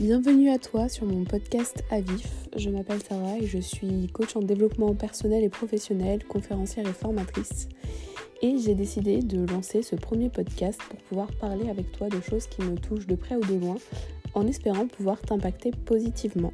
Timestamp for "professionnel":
5.48-6.24